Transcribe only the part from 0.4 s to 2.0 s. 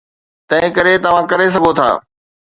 تنهنڪري توهان ڪري سگهو ٿا.